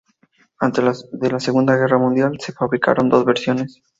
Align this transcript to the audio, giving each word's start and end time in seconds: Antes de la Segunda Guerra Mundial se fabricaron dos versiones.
Antes 0.57 1.07
de 1.11 1.29
la 1.29 1.39
Segunda 1.39 1.75
Guerra 1.75 1.99
Mundial 1.99 2.35
se 2.39 2.53
fabricaron 2.53 3.07
dos 3.07 3.23
versiones. 3.23 3.83